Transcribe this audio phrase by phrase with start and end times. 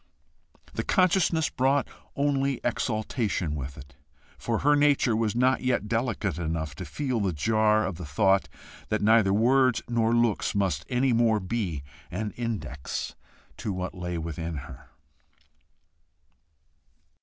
[0.73, 3.93] The consciousness brought only exultation with it,
[4.35, 8.49] for her nature was not yet delicate enough to feel the jar of the thought
[8.89, 13.13] that neither words nor looks must any more be an index
[13.57, 14.89] to what lay within her.